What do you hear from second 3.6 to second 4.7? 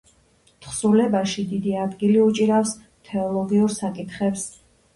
საკითხებს.